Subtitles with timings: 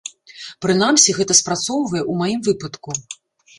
[0.65, 2.99] Прынамсі, гэта спрацоўвае ў маім выпадку.